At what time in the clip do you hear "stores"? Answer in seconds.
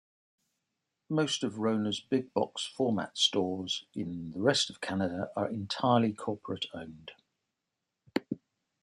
3.19-3.85